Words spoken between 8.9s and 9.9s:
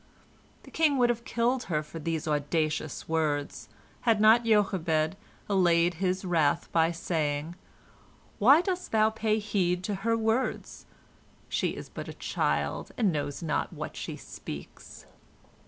thou pay heed